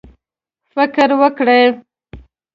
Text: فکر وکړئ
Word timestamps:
فکر 0.73 1.09
وکړئ 1.21 1.63